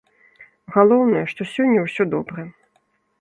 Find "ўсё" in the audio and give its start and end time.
1.83-2.03